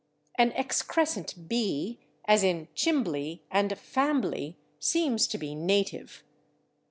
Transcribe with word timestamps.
An 0.33 0.51
excrescent 0.53 1.47
/b/, 1.47 1.99
as 2.25 2.41
in 2.43 2.69
/chimbley/ 2.75 3.41
and 3.51 3.69
/fambly/, 3.73 4.55
seems 4.79 5.27
to 5.27 5.37
be 5.37 5.53
native. 5.53 6.23